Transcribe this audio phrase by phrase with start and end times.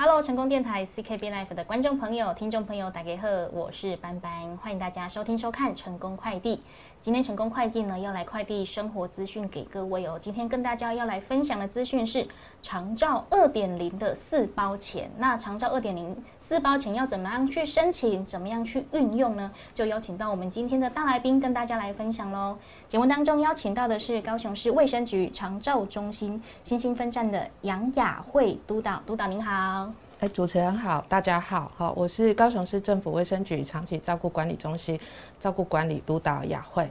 [0.00, 6.60] Hello，成功电台 CKB Life 的观众朋友、听众朋友，大家好，我是班班，欢迎大家收听收看成功快递。
[7.00, 10.16] 今天成功快递呢要来快递生活资讯给各位哦。
[10.20, 12.26] 今天跟大家要来分享的资讯是
[12.62, 15.10] 长照二点零的四包钱。
[15.18, 19.50] 那长照二点零四包钱要怎么样去申请，怎么样去运用呢？
[19.74, 22.56] 就邀请到我们今天的大来宾跟大家来分享喽。
[22.86, 29.87] 节目当中邀请到的是高雄市卫生局长照中心新兴分站的杨雅慧督导，督导您好。
[30.20, 34.98] 哎，主持人好，大家好，好，我是高雄市政府卫生局长期照顾管理中心
[35.40, 36.90] 照顾管理督导雅慧。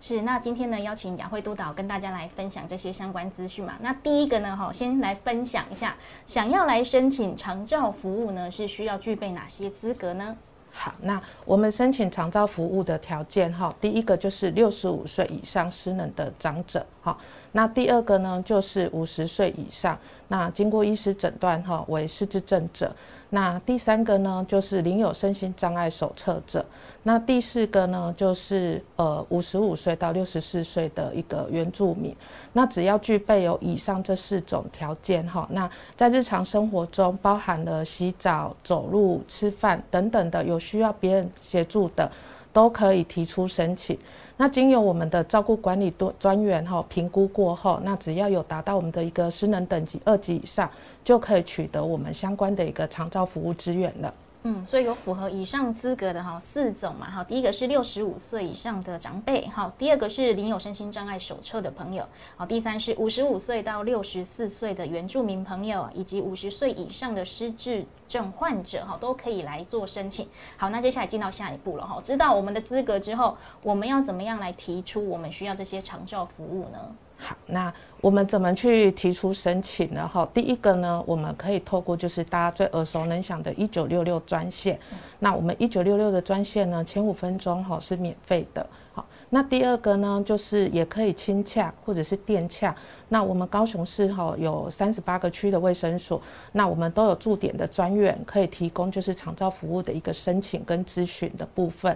[0.00, 3.74] 是，那今天呢，邀请雅慧督导跟大家来分享这些相关资讯嘛。
[3.80, 10.36] 那第一个呢，哈，先来分享一下，想要来申请长照服务呢，是需要具备哪些资格呢？
[10.70, 17.18] 好，那我们申请长照服务的条件，哈，第一个就是六十五岁以上失能的长者，哈，
[17.50, 19.98] 那第二个呢，就是五十岁以上。
[20.30, 22.94] 那经过医师诊断哈为失智症者，
[23.30, 26.64] 那第三个呢就是领有身心障碍手册者，
[27.02, 32.14] 那第四个呢就是呃五十五岁到六十四岁的一个原住民，
[32.52, 42.08] 那只要具备有以上这四种条件哈，那在日常生活中包含了洗澡、走路、吃饭等等的有需要别人协助的，
[42.52, 43.98] 都可以提出申请。
[44.36, 50.70] 那经由我们的照顾管理多专员哈评估过后，那只要有达到我们的一个失能等级二级以上，
[51.04, 54.14] 就可以取得我们相关的一个长照服务资源了。
[54.42, 62.02] 嗯，所以有符合以上资格的哈四种嘛，哈，第一个是六十五岁以上的长辈，哈，第二个是领有身心障碍手册的朋友，
[62.38, 70.26] 好，第三是五十五岁到六十四岁的原住民朋友，以及五十岁以上的失智症患者，哈，都可以来做申请。
[70.56, 76.78] 好，那接下来进到下一步了，哈，知道我们的资格之后，我们要怎么样来提出我们需要这些长照服务呢？
[77.22, 80.08] 好，那我们怎么去提出申请呢？
[80.08, 84.78] 哈，第一个呢，我们可以透过就是大家最耳熟能详的一九六六专线。
[85.18, 88.66] 那我们一九六六的专线呢，前五分钟哈是免费的。
[88.94, 92.74] 好，那第二个呢，就是也可以亲洽或者是电洽。
[93.10, 96.22] 那我们高雄市哈有三十八个区的卫生所，
[96.52, 101.94] 那我们都有驻点的专员可以提供就是长照服务的一个申请跟咨询的部分。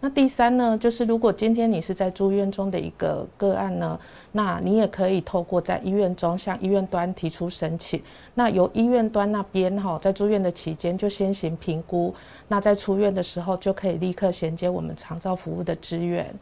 [0.00, 3.98] 那第三呢，就是如果今天你是在住院中的一个个案呢，
[4.32, 8.00] 那你也可以透过在医院中向医院端提出申请，
[8.34, 12.14] 那由医院端那边哈，在住院的期间就先行评估，
[12.46, 16.32] 那在出院的时候就可以立刻衔接我们长照服务的资源。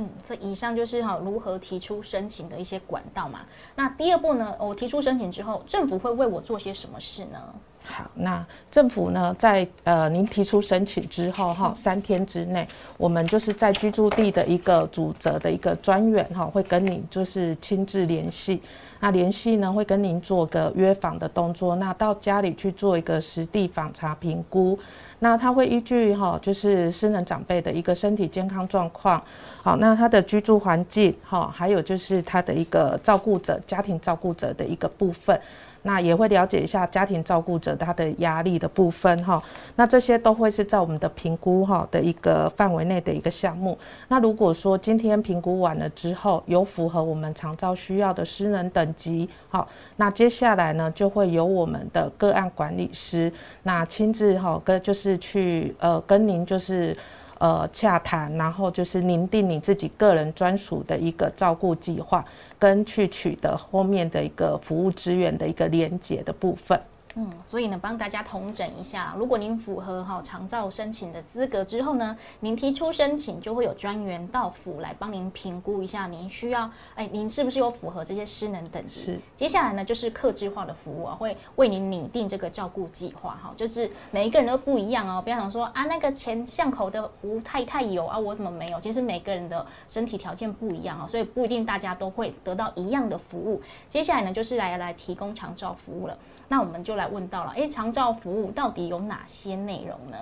[0.00, 3.40] 嗯，这以上就是哈如何提出申请的一些管道嘛。
[3.76, 7.38] 那第二步呢，我提出申请之后，政府会为我做些什么事呢？
[7.84, 12.66] 好，那政府呢，在呃您提出申请之后哈，三天之内，
[12.96, 18.62] 我们就是在居住地的一个主责的一个专员哈，会跟你就是亲自联系。
[19.00, 24.78] 那联系呢，会跟您做个约访的动作，那到家里去做一个实地访查评估。
[25.20, 29.22] 那他会依据哈，就是私人长辈的一个身体健康状况，
[29.62, 35.38] 好，那他的居住环境哈，还有就是他的一个照顾者、家庭照顾者的一个部分。
[35.82, 39.42] 那也会了解一下家庭照顾者他的压力的部分哈，
[39.76, 43.78] 那这些都会是在我们的评估哈的一个范围内的一个项目。
[44.08, 53.32] 那如果说今天评估完了之后有符合我们长照需要的私人等级，好，那接下来呢就会由我们的个案管理师
[53.62, 56.96] 那亲自哈跟就是去呃跟您就是。
[57.40, 62.22] 呃，洽谈，然后就是拟定你自己个人专属的一个照顾计划，
[62.58, 66.78] 跟去取得后面的一个服务资源的一个连接的部分。
[67.16, 79.00] 嗯，所以呢，帮大家统整一下，如果您符合哈长照申请的资格之后呢，您提出申请就会有专员到府来帮您评估一下，您需要哎，您是不是有符合这些失能等级？
[79.00, 79.20] 是。
[79.36, 88.80] 接下来呢，就是客制化的服务啊，会为您拟定这个照顾计划哈，就是每一个人都不一样哦，不要想说啊，那个前巷口的吴太太有啊，我怎么没有？
[88.80, 93.60] 其实每个人的身体条件不一样啊，所以不一定大家都会得到一样的服务。
[93.88, 96.16] 接下来呢，就是来来提供长照服务了。
[96.50, 100.18] 那我们就来问到了，哎，长照服务到底有哪些内容呢？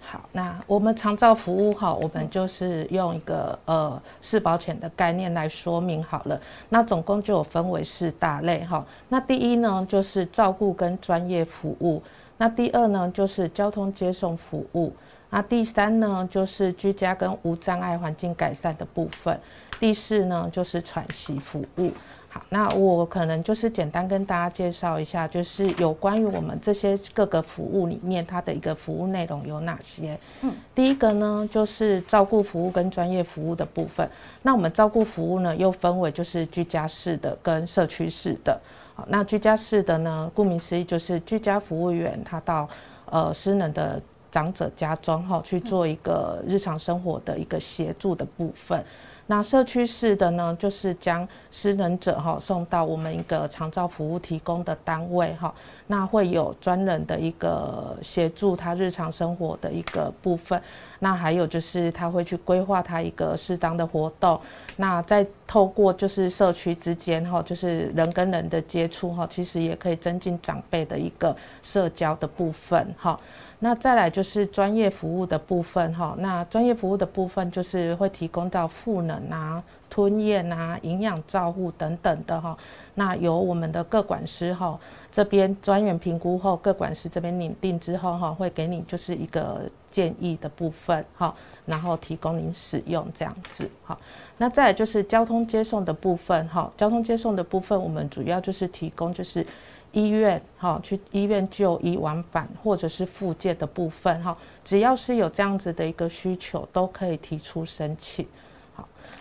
[0.00, 6.40] 好，那我们长照服务哈，我们就是用一个呃四保险的概念来说明好了。
[6.70, 8.82] 那总共就有分为四大类哈。
[9.10, 12.00] 那第一呢，就是照顾跟专业服务；
[12.38, 14.90] 那第二呢，就是交通接送服务；
[15.28, 19.36] 那第三呢，就是居家跟无障碍环境改善的部分；
[19.78, 21.92] 第四呢，就是喘息服务。
[22.38, 30.16] 好，那我可能就是简单跟大家介绍一下，就是有关于我们这些各个服务里面，它的一个服务内容有哪些。
[30.42, 34.08] 嗯，第一个呢，就是照顾服务跟专业服务的部分。
[34.42, 38.56] 那我们照顾服务呢，又分为就是居家式的跟社区式的。
[38.94, 42.68] 好，那居家式的呢，顾名思义就是居家服务员他到
[43.06, 44.00] 呃失能的
[44.30, 48.84] 长者家中哈去做一个日常生活的一个协助的部分。
[49.30, 55.54] 那社区式的呢，就是将失能者哈送到我们一个长照服务提供的单位哈，
[55.86, 60.60] 那会有专人的一个协助他日常生活的一个部分。
[60.98, 64.40] 那还有就是他会去规划他一个适当的活动。
[64.76, 73.18] 那再透过就是社区之间哈，就是人跟人的接触哈，其实也可以增进长辈的一个社交的部分哈。
[73.60, 79.60] 那再来就是专业服务的部分哈，那专业服务的部分就是会提供到赋能啊、
[79.98, 82.56] 吞咽啊、营养照护等等的哈。
[82.94, 84.78] 那由我们的各管师哈
[85.10, 91.34] 这边专员评估后，各管师这边拟定之后哈，会给你就是一个建议的部分哈，
[91.66, 93.98] 然后提供您使用这样子哈。
[94.36, 99.44] 那再就是交通接送的部分哈，交通接送的部分我们主要就是提供就是。
[99.92, 108.26] 医院哈，去医院就医往返，或者是复健的部分哈，只要是有这样子的一个需求，都可以提出申请。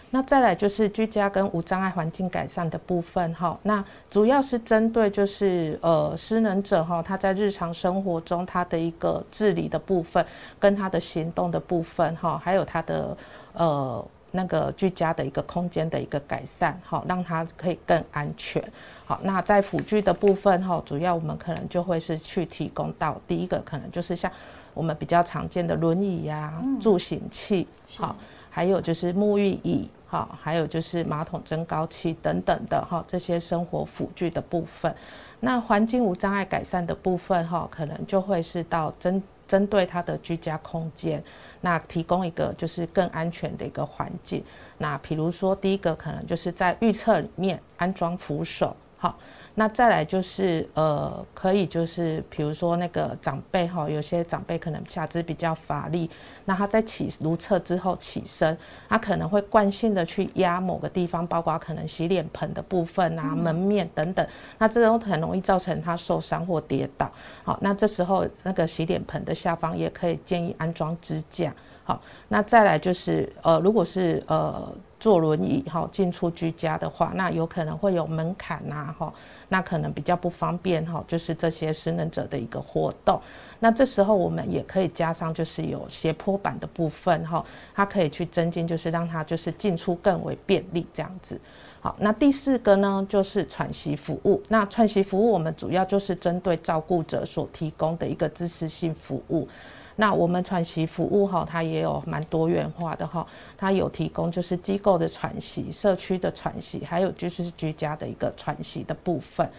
[0.08, 10.26] 好，那再来就是居家跟无障碍环境改善的部分哈，那主要是针对就是呃失能者哈，他在日常生活中他的一个治理的部分，
[10.60, 13.18] 跟他的行动的部分哈，还有他的
[13.54, 18.64] 呃那个居家的一个空间的一个改善，哈，让他可以更安全。
[19.06, 24.32] 好，那在辅具的部分哈，主要我们可能就会是去提供到第一个，可能就是像
[24.74, 27.68] 我们比较常见的轮椅呀、助行器，
[27.98, 28.16] 好，
[28.50, 34.94] 还有就是沐浴椅，哈，还有就是马桶增高器等等的哈，这些生活辅具的部分。
[35.40, 41.24] 那环境无障碍改善的部分哈，可能就会是到针针对他的居家空间，
[41.62, 44.44] 那提供一个就是更安全的一个环境。
[44.78, 48.76] 那比如说第一个可能就是在预测里面安装扶手。
[49.00, 49.16] 好，
[49.60, 56.08] 那再来就是呃，可以就是比如说那个长辈哈，有些长辈可能下肢比较乏力，
[56.46, 58.56] 那他在起如厕之后起身，
[58.88, 64.24] 他可能会惯性的去压某个地方，包括可能洗脸盆的部分啊、门面等等，
[64.60, 67.12] 那这种很容易造成他受伤或跌倒。
[67.44, 71.52] 好，那这时候那个洗脸盆的下方也可以建议安装支架。
[71.88, 74.70] 好，那再来就是呃，如果是呃。
[75.00, 79.14] 坐轮椅哈进出居家的话，那有可能会有门槛呐哈，
[79.48, 83.22] 那可能比较不方便哈，就是这些失能者的一个活动。
[83.60, 87.46] 那这时候我们也可以加上就是有斜坡板的部分哈，
[87.76, 91.40] 它可以去增进，就是让它就是进出更为便利这样子。
[91.80, 94.42] 好，那第四个呢就是喘息服务。
[94.48, 99.48] 那喘息服务我们主要就是针对照顾者所提供的一个支持性服务。
[100.00, 103.26] 那我们喘息服务哈，它也有蛮多元化的哈，
[103.58, 109.50] 它有提供就是机构的喘息、社区的喘息，还有就是居家的一个喘息的部分。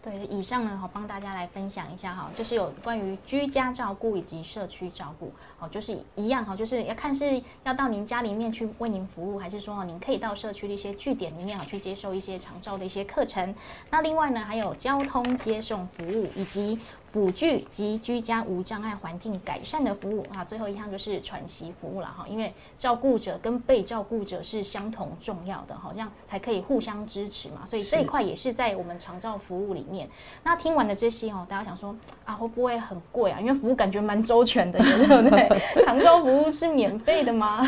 [0.00, 13.52] 对，以上呢，好帮大家来分享一下哈，就是有关于居家照顾以及社区照顾，好，就是一样哈，就是要看是要到您家里面去为您服务，还是说您可以到社区的一些据点里面去接受一些长照的一些课程。
[13.90, 16.78] 那另外呢，还有交通接送服务以及。
[17.10, 30.06] 辅具及居家无障碍环境改善的服务啊，最后一项就是喘息服务了哈，因为照顾者跟被照顾者是相同重要的哈，这样才可以互相支持嘛，所以这一块也是在我们长照服务里面。
[30.44, 31.96] 那听完的这些哦，大家想说
[32.26, 33.40] 啊，会不会很贵啊？
[33.40, 35.84] 因为服务感觉蛮周全的，对不 对？
[35.84, 37.60] 长照服务是免费的吗？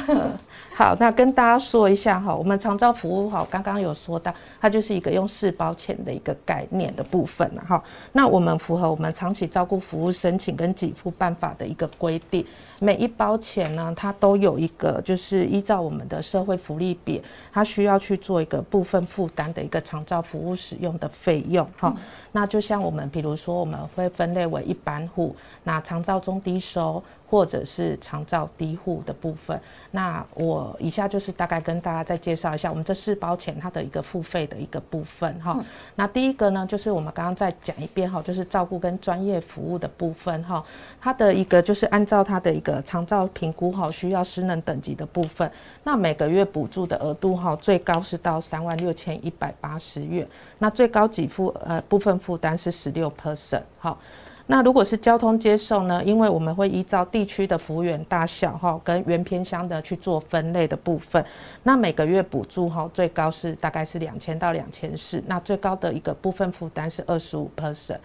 [0.74, 7.82] 好，那跟大家说一下哈，我们长照服务哈，刚刚有说到，它就是一个用四包钱的一个概念的部分了哈。
[8.12, 12.44] 那我们符合我们长长期照顾服务申请跟给付办法的一个规定，
[12.80, 17.22] 每一包钱呢，它都有一个，就是依照我们的社会福利比，
[17.52, 21.94] 它需要去做一个部分负担的一个长照服务使用的费用，哈。
[22.32, 27.00] 那就像我们，比如说我们会分类为一般户，那长照中低收。
[27.30, 29.56] 或者是长照低户的部分，
[29.92, 35.64] 那我以下就是大概跟大家再介绍一下我们这四包钱它的一个付费的一个部分哈。
[35.94, 40.60] 那第一个呢，就是我们刚刚再讲一遍哈，就是照顾跟专业服务的部分哈。
[41.00, 45.50] 它的一个就是按照它的一个呃长照评估哈，需要失能等级的部分，
[45.84, 50.26] 那每个月补助的额度哈，最高是到三万六千一百八十元，
[50.58, 53.98] 那最高给付呃部分负担是十六 percent 好。
[54.46, 56.02] 那如果是交通接送呢？
[56.02, 61.24] 因为我们会依照地区的服务员大小哈，跟原偏乡的去做分类的部分。
[61.62, 65.22] 那每个月补助哈，最高是大概是两千到两千四。
[65.28, 67.98] 那最高的一个部分负担是二十五 percent。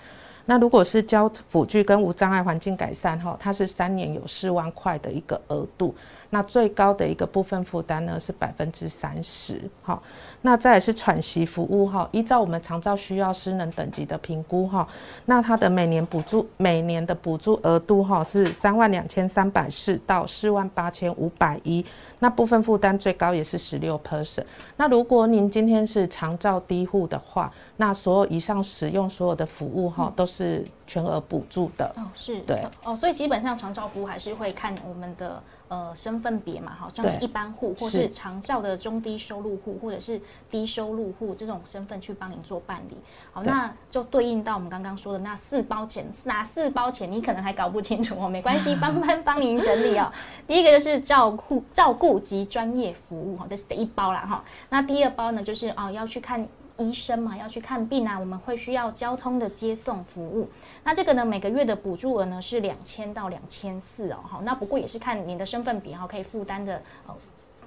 [0.45, 5.93] 那如果是交辅具跟无障碍环境改善哈，它是三年有四万块的一个额度。
[6.31, 10.01] 那最高的一个部分负担呢是百分之三十，哈。
[10.41, 14.87] 那再是喘息服务哈，依照我们常照需要失能等级的评估哈，
[15.25, 21.83] 那它的每年补助每年的补助额度哈是三万两千三百四到四万八千五百一，
[22.25, 24.43] 那部分负担最高也是十六 percent。
[24.77, 31.85] 那如果您今天是长照低户的话，那所有以上使用所有的服务哈都是全额补助的。
[31.95, 35.39] 哦，是，对，哦，所以基本上长照服务还是会看我们的。
[35.67, 42.95] 呃，身份别嘛，好像是一般户，或是长照的中低收入户，或者是低收入户这种身份去帮您做办理。
[43.33, 50.07] 好，那就对应到我们刚刚说的那四包钱，哪四包钱你可能还搞不清楚哦，没关系， 帮帮帮您整理哦。
[50.47, 54.43] 第一个就是照顾照顾及专业服务哈，这是第一包啦哈。
[54.69, 56.47] 那第二包呢，就是哦要去看。
[56.77, 60.49] 医生嘛要去看病啊，我们会需要交通的接送服务。
[60.83, 64.17] 那这个呢，每个月的补助额呢是两千到两千四哦。
[64.27, 67.15] 好，那不过也是看您的身份比哈，可以负担的呃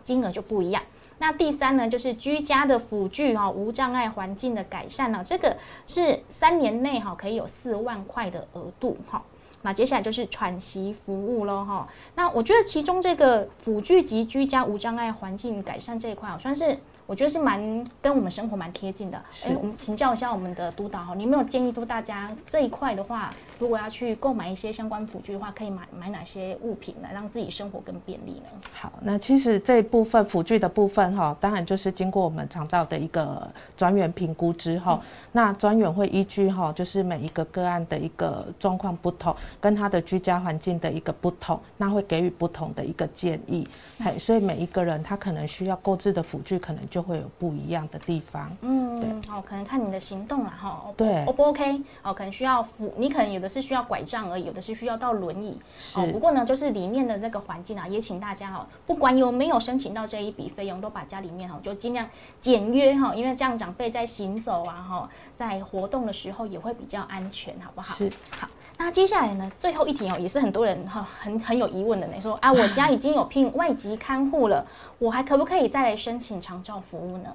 [0.05, 0.83] 金额就不一样。
[1.17, 9.23] 那第三呢，就是居家的辅具哈，无障碍环境的改善呢，这个是三年内哈可以有四万块的额度哈。
[9.63, 11.89] 那接下来就是喘息服务了哈。
[12.15, 16.79] 那我觉得其中这个辅具及居家无障碍环境改善这一块，算是。
[17.09, 17.59] 我觉得是蛮
[18.03, 19.17] 跟我们生活蛮贴近的。
[19.47, 28.69] 哎，我们请教一下我们的督导哈，你有没有建议都大家这一块的话，如果要去购买一些相关辅具的话，可以买买哪些物品来让自己生活更便利呢？
[28.75, 35.01] 好，那其实这一部分辅具的部分哈，当然就是经过我们长照的一个专员评估之后，
[35.33, 43.67] 那专员会依据哈，就是每一个个案的一个状况不同，跟他的居家环境的一个不同，那会给予不同的一个建议。
[43.99, 46.98] 嘿，所以每一个人他可能需要购置的辅具可能就。
[46.99, 51.81] 就会有不一样的地方，嗯，对，哦，可能看你的行动了哈，对，O 不 OK？
[52.03, 55.61] 哦，可能需要扶，你可能有的是需要拐杖而已，有的是需要到轮椅，
[55.95, 62.05] 哦，不过呢，就是里面的这个环境啊，也请大家哈，不管有没有申请到这一笔费用，都把家里面哈，就尽量
[62.41, 67.95] 简约哈，因为这样长辈在行走啊哈，在活动的时候也会比较安全，好不好？
[67.95, 68.49] 是，好。
[68.81, 69.51] 那接下来呢？
[69.59, 72.21] 最后一题哦，也是很多人哈很很有疑问的呢。
[72.21, 74.65] 说啊，我家已经有聘外籍看护了，
[75.01, 77.29] 我还可不可以再来申请长照服务呢？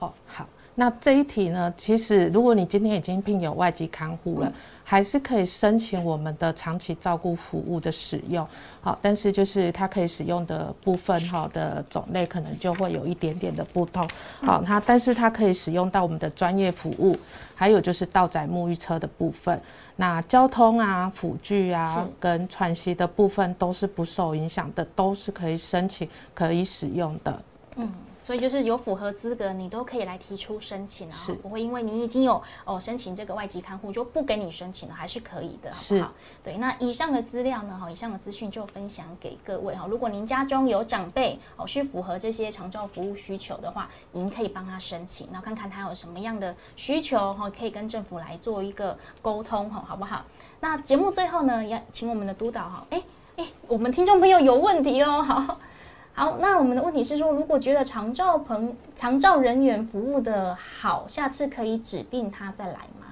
[0.00, 4.52] 哦，好，那这一题呢，其实如果你今天已经聘有外籍看护了，
[4.82, 8.46] 还是可以申请我们的长期照顾服务的使用。
[8.80, 14.06] 好，但是就是它可以使用的部分哈的种类可能就会有一点点的不同。
[14.40, 17.16] 好，它但是它可以使用到我们的专业服务，
[17.54, 19.60] 还有就是倒载沐浴车的部分。
[20.00, 27.42] 那交通啊、辅具啊、跟喘息的部分都是不受影响的，都是可以申请、可以使用的。
[27.78, 27.92] 嗯。
[28.20, 36.12] 所以就是有符合资格，你都可以来提出申请啊，不会因为你已经有哦申请这个外籍看护就不给你申请了，还是可以的，好不好？
[36.42, 39.86] 对，那以上的资料呢，哈，以上的资讯就分享给各位哈。
[39.88, 50.24] 如果您家中有长辈哦，是符合这些长照服务需求的话，您可以帮他申请，然后看看他有什么样的需求哈，可以跟政府来做一个沟通哈，好不好？
[50.58, 53.00] 那节目最后呢，要请我们的督导哈，哎
[53.36, 55.60] 哎，我们听众朋友有问题哦，好。
[56.18, 63.06] 好，那我们的问题是说，如果觉得长照朋长照人员服务的好，下次可以指定他再来吗？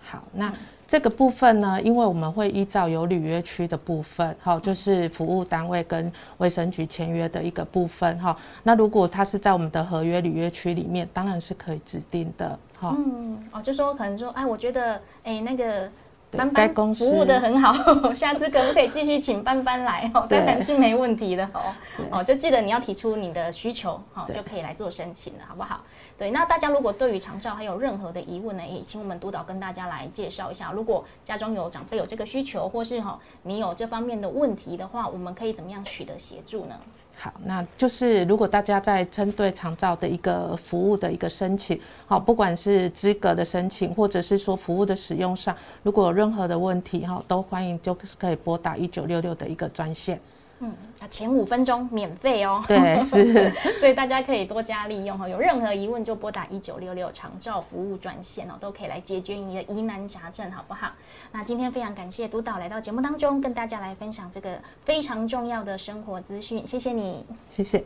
[0.00, 0.54] 好，那
[0.86, 8.36] 这个部分呢，因为我们会依照有履约区的部分，好，就是服务单位跟卫生局签约的一个部分，哈。
[8.62, 12.94] 那如果他是在我们的合约履约区里面，当然是可以指定的，哈。
[12.96, 15.90] 嗯，哦，就说可能说，哎，我觉得，哎，那个。
[16.36, 17.72] 班班服务的很好，
[18.12, 20.10] 下次可不可以继续请班班来？
[20.14, 21.72] 哦，当然是没问题的哦。
[22.10, 25.80] 哦，就记得你要提出你的需求，好就可以来做申请了，好不好？
[26.18, 30.72] 对，那大家如果对于长照还有任何的疑问呢，也请我们督导跟大家来介绍一下。
[30.72, 36.74] 如果家中有长辈有这个需求，或是哈你有这方面的问题的话，我们可以怎么样取得协助呢？
[37.24, 50.20] 好，那就是如果大家在针对长照的一个服务的一个申请，好，不管是资格的申请，或者是说服务的使用上，如果有任何的问题，哈，都欢迎就是可以拨打一九六六的一个专线。
[50.64, 52.64] 嗯，啊，前五分钟免费哦。
[52.66, 55.28] 对，是， 所以大家可以多加利用哈。
[55.28, 60.92] 有任何疑问就拨打一九六六长照服务专线哦，都可以来解决你的疑难杂症，好不好？
[61.32, 67.84] 那今天非常感谢督导来到节目当中，跟大家来分享这个非常重要的生活资讯，谢谢你，谢谢。